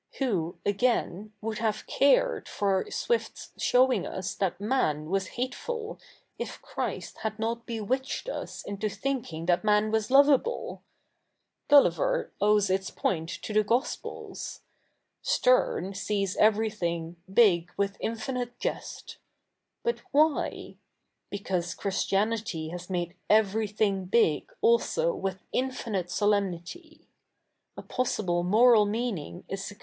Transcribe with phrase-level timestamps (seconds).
[0.17, 5.99] Who, again, would have cared for Swiff s showi?ig us that man was hateful,
[6.39, 10.81] if Christ had not bewitched us into thinking that man was loveable?
[11.67, 14.61] Gulliver owes its foint to the Gospels.
[15.21, 19.17] Sterne sees everything ^^ big with infinite jest.^^
[19.83, 20.77] But why?
[21.29, 27.05] Be cause Christianity has made everything big also with infinite solem?iity.
[27.77, 29.77] A possible moral mea?iing is sec?'